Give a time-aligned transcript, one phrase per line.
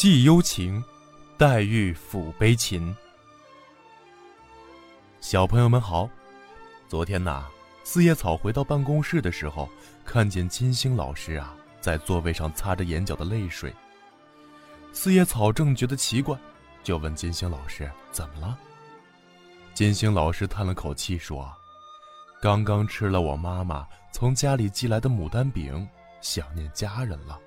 [0.00, 0.82] 寄幽情，
[1.36, 2.96] 黛玉抚悲琴。
[5.20, 6.08] 小朋友们好，
[6.88, 7.46] 昨天呐，
[7.84, 9.68] 四叶草回到办公室的时候，
[10.02, 13.70] 看见金星老师啊在座位上擦着眼角的泪水。
[14.90, 16.34] 四叶草正觉得奇怪，
[16.82, 18.58] 就问金星老师怎么了。
[19.74, 21.54] 金星老师叹了口气说
[22.40, 25.86] ：“刚刚吃了我妈妈从家里寄来的牡丹饼，
[26.22, 27.38] 想念家人了。”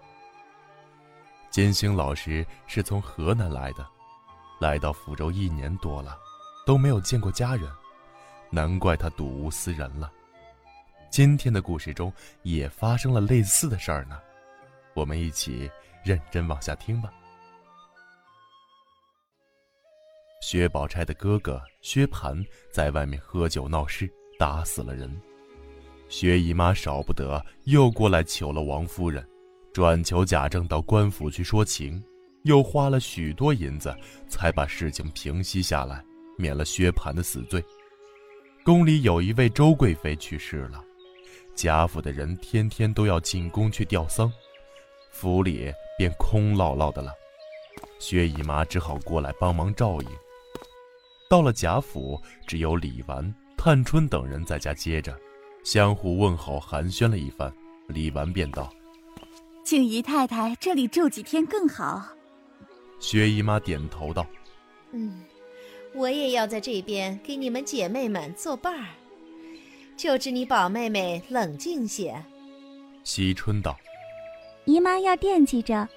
[1.53, 3.87] 金星老师是从河南来的，
[4.59, 6.17] 来到福州一年多了，
[6.65, 7.71] 都没有见过家人，
[8.49, 10.11] 难怪他睹物思人了。
[11.11, 12.11] 今天的故事中
[12.41, 14.19] 也发生了类似的事儿呢，
[14.95, 15.69] 我们一起
[16.03, 17.13] 认真往下听吧。
[20.41, 25.21] 薛宝钗的哥哥薛蟠在外面喝酒闹事，打死了人，
[26.09, 29.23] 薛姨妈少不得又过来求了王夫人。
[29.73, 32.01] 转求贾政到官府去说情，
[32.43, 33.91] 又花了许多银子，
[34.27, 36.03] 才把事情平息下来，
[36.37, 37.63] 免了薛蟠的死罪。
[38.63, 40.79] 宫里有一位周贵妃去世了，
[41.55, 44.31] 贾府的人天天都要进宫去吊丧，
[45.11, 47.11] 府里便空落落的了。
[47.97, 50.07] 薛姨妈只好过来帮忙照应。
[51.27, 55.17] 到了贾府，只有李纨、探春等人在家接着，
[55.63, 57.51] 相互问候寒暄了一番，
[57.87, 58.71] 李纨便道。
[59.63, 62.09] 请姨太太这里住几天更好。
[62.99, 64.25] 薛姨妈点头道
[64.91, 65.23] ：“嗯，
[65.93, 68.85] 我也要在这边给你们姐妹们作伴儿，
[69.95, 72.15] 就知你宝妹妹冷静些。”
[73.03, 73.77] 惜春道
[74.65, 75.87] ：“姨妈要惦记着，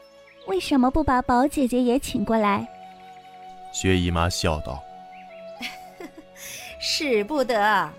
[0.46, 2.66] 为什么不把宝姐姐也请过来？”
[3.72, 4.82] 薛姨妈笑道
[6.80, 7.92] ：“使不得。”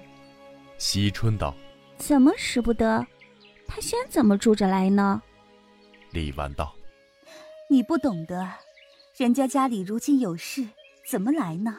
[0.78, 1.54] 惜春道
[1.98, 3.06] ：“怎么使不得？
[3.68, 5.22] 她先怎么住着来呢？”
[6.18, 6.73] 李纨道
[7.70, 8.50] ：“你不懂得，
[9.16, 10.68] 人家家里如今有事，
[11.06, 11.78] 怎么来呢？”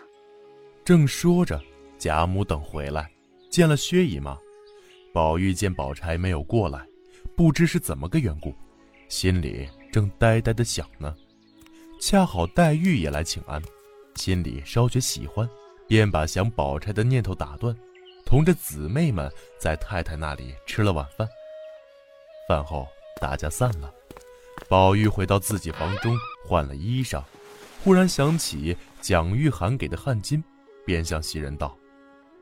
[0.86, 1.60] 正说着，
[1.98, 3.10] 贾母等回来，
[3.50, 4.38] 见了薛姨妈。
[5.12, 6.86] 宝玉见宝钗没有过来，
[7.36, 8.54] 不知是怎么个缘故，
[9.08, 11.12] 心里正呆呆的想呢。
[12.00, 13.60] 恰好黛玉也来请安，
[14.14, 15.50] 心里稍觉喜欢，
[15.88, 17.76] 便把想宝钗的念头打断，
[18.24, 19.28] 同着姊妹们
[19.58, 21.28] 在太太那里吃了晚饭。
[22.48, 22.86] 饭后，
[23.20, 23.92] 大家散了。
[24.66, 27.22] 宝玉回到自己房中换了衣裳，
[27.84, 30.42] 忽然想起蒋玉菡给的汗巾，
[30.84, 31.76] 便向袭人道：“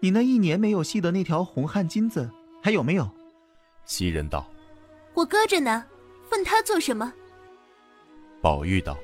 [0.00, 2.30] 你那一年没有系的那条红汗巾子
[2.62, 3.08] 还有没有？”
[3.84, 4.48] 袭人道
[5.14, 5.84] ：“我搁着呢，
[6.30, 7.12] 问他做什么？”
[8.40, 8.96] 宝玉道：“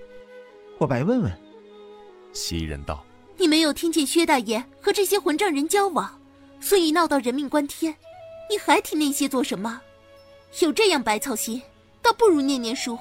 [0.79, 1.33] 我白问问。”
[2.33, 3.05] 袭人道
[3.37, 6.21] ：“你没有听见薛大爷和这些混账人交往，
[6.61, 7.95] 所以闹到人命关天，
[8.51, 9.81] 你还提那些做什么？
[10.61, 11.63] 有这样白操心，
[12.03, 12.99] 倒不如念念书。”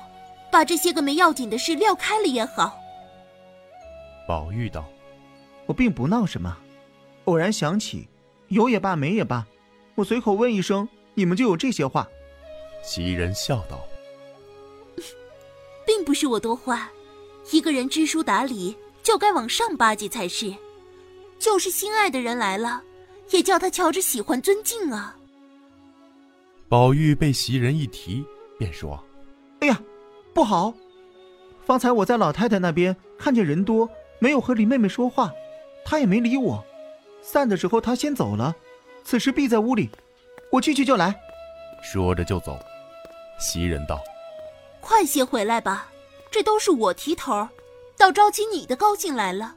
[0.51, 2.77] 把这些个没要紧的事撂开了也好。
[4.27, 4.83] 宝玉道
[5.65, 6.57] ：“我并不闹什么，
[7.23, 8.09] 偶然想起，
[8.49, 9.47] 有也罢，没也罢，
[9.95, 12.05] 我随口问一声，你们就有这些话。”
[12.83, 13.81] 袭人笑道
[15.87, 16.91] ：“并不是我多话，
[17.51, 20.53] 一个人知书达理，就该往上巴结才是。
[21.39, 22.83] 就是心爱的人来了，
[23.29, 25.15] 也叫他瞧着喜欢尊敬啊。”
[26.67, 28.25] 宝玉被袭人一提，
[28.61, 29.03] 便说
[29.61, 29.81] ：“哎呀！”
[30.35, 30.71] 不好！
[31.65, 33.89] 方才我在老太太那边看见人多，
[34.19, 35.33] 没有和林妹妹说话，
[35.83, 36.63] 她也没理我。
[37.23, 38.55] 散的时候她先走了，
[39.03, 39.89] 此时必在屋里，
[40.51, 41.19] 我去去就来。
[41.81, 42.55] 说着就走。
[43.39, 43.99] 袭人道
[44.79, 45.91] ：“快些回来吧，
[46.29, 47.49] 这都是我提头，
[47.97, 49.55] 倒招起你的高兴来了。”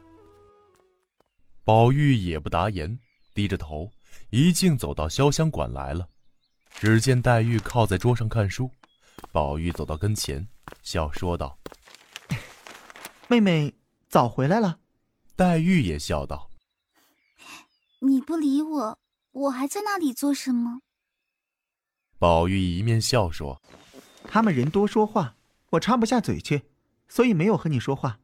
[1.62, 2.98] 宝玉也不答言，
[3.34, 3.90] 低着头，
[4.30, 6.08] 一径走到潇湘馆来了。
[6.70, 8.68] 只见黛玉靠在桌上看书，
[9.32, 10.46] 宝玉走到跟前。
[10.82, 11.58] 笑说道
[13.28, 13.74] ：“妹妹
[14.08, 14.78] 早回来了。”
[15.36, 16.50] 黛玉也笑道
[18.00, 18.98] ：“你不理我，
[19.32, 20.80] 我还在那里做什么？”
[22.18, 23.60] 宝玉一面笑说
[24.24, 25.36] ：“他们人多说话，
[25.70, 26.62] 我插不下嘴去，
[27.08, 28.20] 所以没有和你说话。”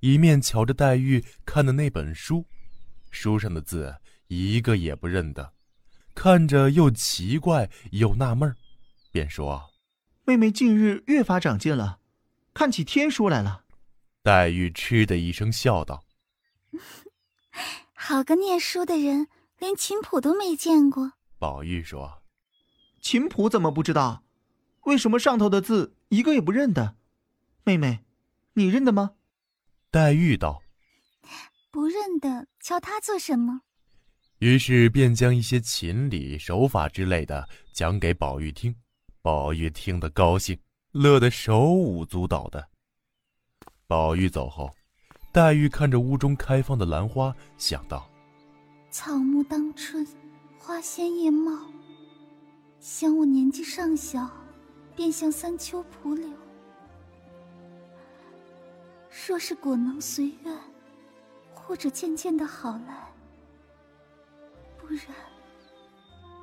[0.00, 2.44] 一面瞧着黛玉看的那本书，
[3.10, 3.96] 书上的字
[4.28, 5.52] 一个也不认得，
[6.14, 8.54] 看着又奇怪又纳闷
[9.10, 9.71] 便说。
[10.24, 11.98] 妹妹近日越发长进了，
[12.54, 13.64] 看起天书来了。
[14.22, 16.04] 黛玉嗤的一声笑道
[17.92, 19.26] ：“好个念书的人，
[19.58, 22.22] 连琴谱都没见过。”宝玉说
[23.02, 24.22] ：“琴谱怎么不知道？
[24.82, 26.94] 为什么上头的字一个也不认得？
[27.64, 28.04] 妹妹，
[28.54, 29.14] 你认得吗？”
[29.90, 30.62] 黛玉道
[31.72, 33.62] ：“不认得，瞧他做什么？”
[34.38, 38.76] 于是便将一些琴理手法之类的讲给宝玉听。
[39.22, 40.58] 宝玉听得高兴，
[40.90, 42.66] 乐得手舞足蹈的。
[43.86, 44.74] 宝玉走后，
[45.30, 48.10] 黛玉看着屋中开放的兰花，想到：
[48.90, 50.04] 草木当春，
[50.58, 51.52] 花鲜叶茂。
[52.80, 54.28] 想我年纪尚小，
[54.96, 56.28] 便像三秋蒲柳。
[59.28, 60.58] 若是果能随愿，
[61.54, 63.06] 或者渐渐的好来；
[64.76, 65.14] 不然，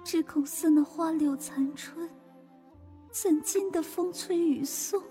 [0.05, 2.09] 只恐似那花柳残春，
[3.11, 5.01] 怎经得风吹雨送？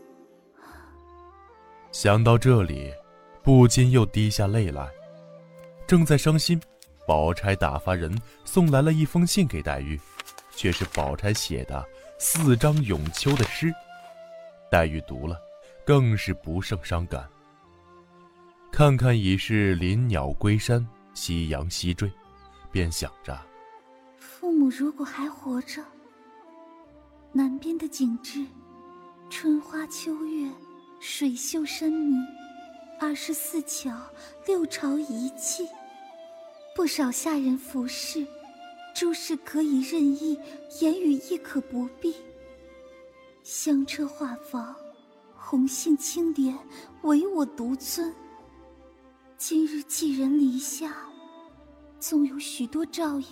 [1.92, 2.92] 想到这里，
[3.42, 4.88] 不禁又滴下泪来。
[5.86, 6.60] 正在伤心，
[7.06, 8.14] 宝钗打发人
[8.44, 9.98] 送来了一封信给黛玉。
[10.54, 11.86] 却是宝钗写的
[12.18, 13.72] 四张咏秋的诗，
[14.68, 15.40] 黛玉读了，
[15.86, 17.28] 更是不胜伤感。
[18.72, 20.84] 看看已是林鸟归山，
[21.14, 22.10] 夕阳西坠，
[22.72, 23.40] 便想着：
[24.18, 25.80] 父母如果还活着，
[27.38, 28.44] 南边的景致，
[29.30, 30.50] 春花秋月，
[30.98, 32.20] 水秀山明，
[32.98, 33.96] 二十四桥，
[34.44, 35.64] 六朝遗迹，
[36.74, 38.26] 不少下人服侍。
[38.92, 40.36] 诸事可以任意，
[40.80, 42.12] 言语亦可不必。
[43.44, 44.74] 香车画舫，
[45.36, 46.58] 红杏青莲，
[47.02, 48.12] 唯我独尊。
[49.36, 50.92] 今日寄人篱下，
[52.00, 53.26] 纵有许多照应，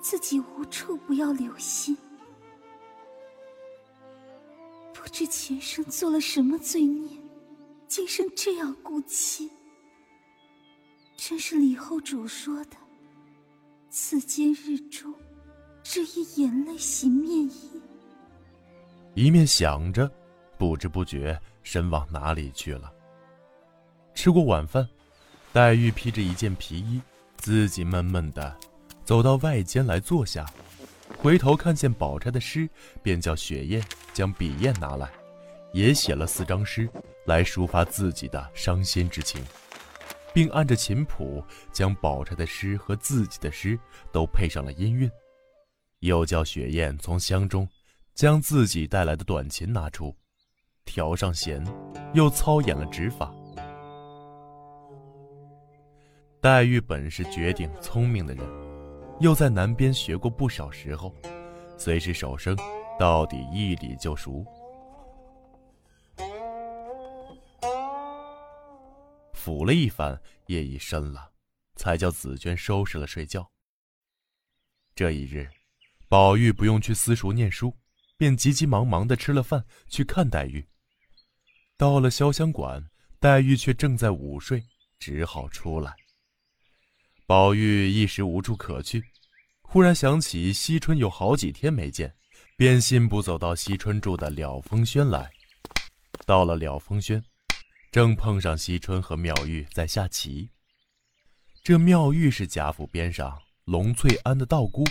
[0.00, 1.94] 自己无处不要留心。
[5.02, 7.10] 不知前生做了什么罪孽，
[7.88, 9.50] 今生这样孤凄。
[11.16, 12.76] 真是李后主说的。
[13.90, 15.12] 此间日中，
[15.82, 17.82] 只以眼泪洗面衣。
[19.14, 20.08] 一面想着，
[20.56, 22.92] 不知不觉身往哪里去了。
[24.14, 24.88] 吃过晚饭，
[25.52, 27.02] 黛玉披着一件皮衣，
[27.38, 28.56] 自己闷闷的
[29.04, 30.48] 走到外间来坐下，
[31.18, 32.68] 回头看见宝钗的诗，
[33.02, 33.82] 便叫雪雁
[34.12, 35.08] 将笔砚拿来，
[35.72, 36.88] 也写了四张诗
[37.26, 39.42] 来抒发自己的伤心之情。
[40.34, 43.78] 并按着琴谱将宝钗的诗和自己的诗
[44.10, 45.10] 都配上了音韵，
[46.00, 47.68] 又叫雪雁从箱中
[48.14, 50.16] 将自己带来的短琴拿出，
[50.86, 51.62] 调上弦，
[52.14, 53.30] 又操演了指法。
[56.40, 58.42] 黛玉本是绝顶聪明的人，
[59.22, 61.14] 又在南边学过不少时候，
[61.78, 62.56] 虽是手生，
[62.98, 64.44] 到底一理就熟。
[69.32, 71.30] 抚了一番，夜已深了，
[71.76, 73.48] 才叫紫娟收拾了睡觉。
[74.96, 75.48] 这一日，
[76.08, 77.72] 宝玉不用去私塾念书，
[78.16, 80.66] 便急急忙忙的吃了饭去看黛玉。
[81.76, 82.90] 到了潇湘馆，
[83.20, 84.64] 黛玉却正在午睡，
[84.98, 85.94] 只好出来。
[87.24, 89.02] 宝玉一时无处可去，
[89.72, 92.14] 忽然想起惜春有好几天没见，
[92.58, 95.30] 便信步走到惜春住的了风轩来。
[96.26, 97.24] 到了了风轩。
[97.90, 100.50] 正碰上惜春和妙玉在下棋。
[101.64, 104.84] 这妙玉是贾府边上龙翠庵的道姑，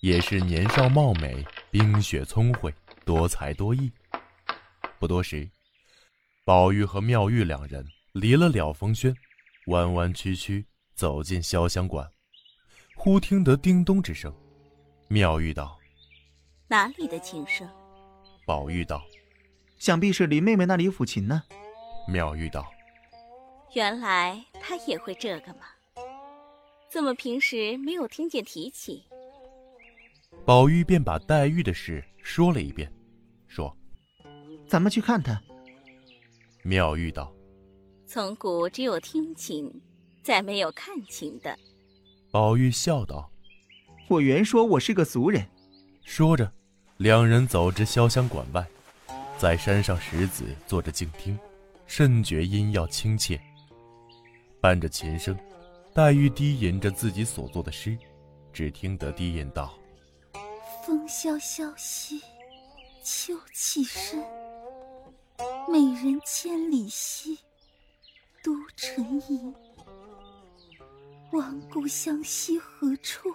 [0.00, 2.74] 也是年少貌美、冰雪聪慧、
[3.04, 3.92] 多才多艺。
[4.98, 5.48] 不多时，
[6.44, 9.14] 宝玉和妙玉两人离了了风轩，
[9.66, 12.10] 弯弯曲曲走进潇湘馆，
[13.06, 14.34] 忽听得叮咚之声。
[15.06, 15.78] 妙玉道
[16.66, 17.64] ：“哪里的琴声？”
[18.44, 19.00] 宝玉道
[19.78, 21.44] ：“想必是林妹妹那里抚琴呢。”
[22.12, 22.68] 妙玉道
[23.74, 25.66] ：“原来她也会这个吗？
[26.90, 29.04] 怎么平时没有听见提起？”
[30.44, 32.92] 宝玉便把黛玉的事说了一遍，
[33.46, 33.72] 说
[34.66, 35.40] ：“咱们去看她。”
[36.64, 37.32] 妙玉道
[38.04, 39.72] ：“从古只有听琴，
[40.24, 41.56] 再没有看琴的。”
[42.36, 43.30] 宝玉笑道
[44.08, 45.46] ：“我原说我是个俗人。”
[46.04, 46.52] 说着，
[46.98, 48.62] 两人走至潇湘馆外，
[49.38, 51.38] 在山上石子坐着静听。
[51.86, 53.40] 甚觉音要亲切，
[54.60, 55.34] 伴着琴声，
[55.94, 57.96] 黛玉低吟着自己所作的诗，
[58.52, 59.72] 只听得低吟道
[60.84, 62.20] ：“风萧萧兮，
[63.02, 64.22] 秋气深。
[65.72, 67.38] 美人千里兮，
[68.44, 69.54] 独沉吟。
[71.36, 73.28] 望故乡兮何处？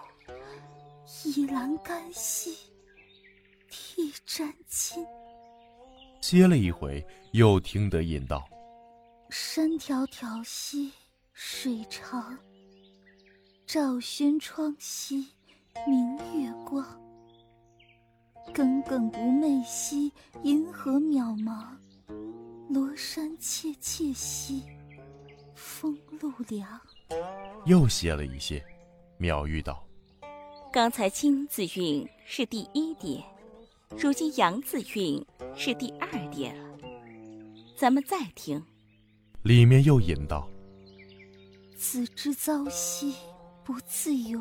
[1.23, 2.57] 倚栏干兮，
[3.69, 5.05] 涕沾襟。”
[6.19, 8.43] 歇了一回，又听得吟道
[9.29, 10.91] ：“山迢迢兮
[11.31, 12.35] 水长，
[13.67, 15.27] 照轩窗兮
[15.87, 16.83] 明月光。
[18.51, 21.77] 耿耿不寐兮银河渺茫，
[22.67, 24.63] 罗衫怯怯兮
[25.53, 26.81] 风露凉。”
[27.65, 28.63] 又歇了一些，
[29.17, 29.83] 妙玉道
[30.71, 33.23] ：“刚才金字韵是第一点。”
[33.97, 35.25] 如今“阳”字韵
[35.55, 36.77] 是第二点了，
[37.75, 38.63] 咱们再听。
[39.43, 40.47] 里面又吟道
[41.75, 43.13] ：“子之朝夕
[43.63, 44.39] 不自由，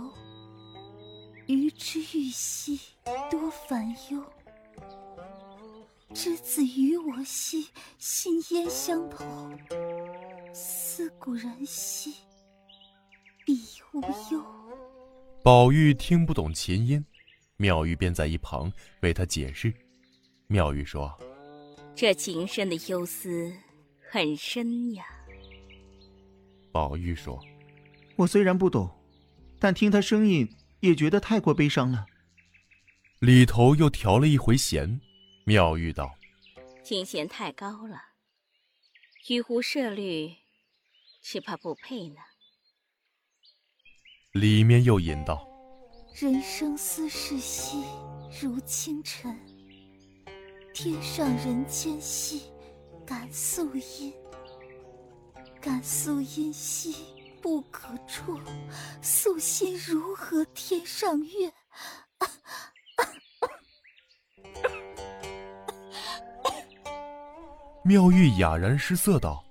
[1.47, 2.81] 鱼之欲兮
[3.29, 4.25] 多烦忧。
[6.15, 9.25] 之子与我兮心焉相投，
[10.53, 12.15] 思古人兮
[13.51, 14.01] 必无
[14.33, 14.45] 忧。”
[15.43, 17.05] 宝玉听不懂琴音，
[17.57, 19.73] 妙玉便在一旁为他解释。
[20.47, 21.19] 妙玉说
[21.97, 23.53] ：“这情深的忧思
[24.11, 25.05] 很深呀。”
[26.71, 27.43] 宝玉说
[28.17, 28.89] ：“我虽然不懂，
[29.59, 30.49] 但听他声音
[30.81, 32.07] 也觉得太过悲伤了。”
[33.19, 35.01] 里头又调了一回弦，
[35.45, 36.15] 妙玉道
[36.85, 37.97] ：“琴弦太高了，
[39.29, 40.37] 与壶射律，
[41.21, 42.21] 只怕不配呢。”
[44.33, 45.45] 里面又吟道
[46.15, 47.83] ：“人生思事兮
[48.41, 49.37] 如清晨，
[50.73, 52.43] 天上人间兮
[53.05, 54.15] 感素音。
[55.61, 56.95] 感素音兮
[57.43, 58.39] 不可触，
[59.03, 61.53] 素心如何天上月？”
[67.83, 69.45] 妙玉哑然失色道：“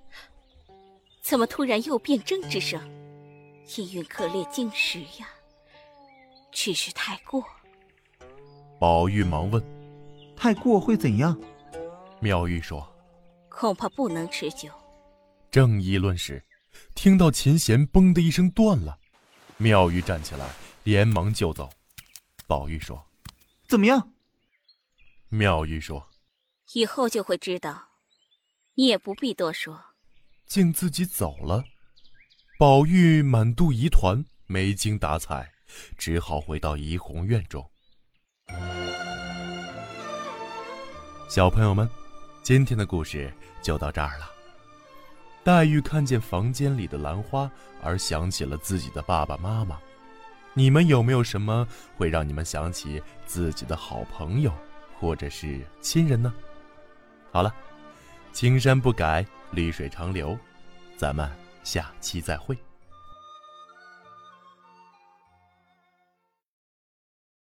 [1.20, 2.80] 怎么突然又变争之声？”
[3.76, 5.28] 音韵可列经时呀，
[6.50, 7.44] 只是太过。
[8.78, 9.62] 宝玉忙问
[10.36, 11.38] ：“太过会怎样？”
[12.18, 12.86] 妙玉说
[13.48, 14.70] ：“恐怕不能持久。”
[15.50, 16.44] 正议论时，
[16.94, 18.98] 听到琴弦“嘣”的一声断了。
[19.56, 20.48] 妙玉站起来，
[20.84, 21.70] 连忙就走。
[22.46, 23.06] 宝玉说
[23.68, 24.12] ：“怎么样？”
[25.28, 26.08] 妙玉说
[26.72, 27.88] ：“以后就会知道，
[28.74, 29.80] 你也不必多说。”
[30.46, 31.64] 竟自己走了。
[32.60, 35.50] 宝玉满肚疑团，没精打采，
[35.96, 37.66] 只好回到怡红院中。
[41.26, 41.88] 小朋友们，
[42.42, 44.30] 今天的故事就到这儿了。
[45.42, 47.50] 黛玉看见房间里的兰花，
[47.82, 49.80] 而想起了自己的爸爸妈妈。
[50.52, 54.52] 你们有没有什么会让你们想起自己的好朋友，
[54.98, 56.30] 或者是亲人呢？
[57.32, 57.54] 好了，
[58.34, 60.38] 青山不改，绿水长流，
[60.98, 61.26] 咱们。
[61.70, 62.69] 下期再会。